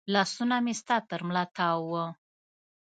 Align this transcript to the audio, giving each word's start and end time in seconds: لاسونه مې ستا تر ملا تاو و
لاسونه 0.13 0.55
مې 0.65 0.73
ستا 0.81 0.97
تر 1.09 1.21
ملا 1.27 1.43
تاو 1.55 1.79
و 1.91 1.93